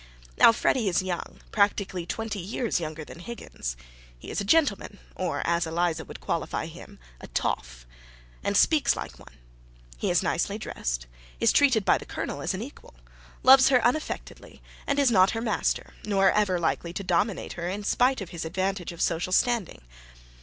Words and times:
Now 0.35 0.51
Freddy 0.51 0.89
is 0.89 1.03
young, 1.03 1.41
practically 1.51 2.07
twenty 2.07 2.39
years 2.39 2.79
younger 2.79 3.05
than 3.05 3.19
Higgins: 3.19 3.77
he 4.17 4.31
is 4.31 4.41
a 4.41 4.43
gentleman 4.43 4.97
(or, 5.15 5.43
as 5.45 5.67
Eliza 5.67 6.03
would 6.05 6.19
qualify 6.19 6.65
him, 6.65 6.97
a 7.19 7.27
toff), 7.27 7.85
and 8.43 8.57
speaks 8.57 8.95
like 8.95 9.19
one; 9.19 9.37
he 9.97 10.09
is 10.09 10.23
nicely 10.23 10.57
dressed, 10.57 11.05
is 11.39 11.51
treated 11.51 11.85
by 11.85 11.99
the 11.99 12.07
Colonel 12.07 12.41
as 12.41 12.55
an 12.55 12.63
equal, 12.63 12.95
loves 13.43 13.69
her 13.69 13.79
unaffectedly, 13.85 14.63
and 14.87 14.97
is 14.97 15.11
not 15.11 15.37
her 15.37 15.39
master, 15.41 15.93
nor 16.03 16.31
ever 16.31 16.59
likely 16.59 16.93
to 16.93 17.03
dominate 17.03 17.53
her 17.53 17.69
in 17.69 17.83
spite 17.83 18.21
of 18.21 18.29
his 18.29 18.43
advantage 18.43 18.91
of 18.91 19.03
social 19.03 19.31
standing. 19.31 19.83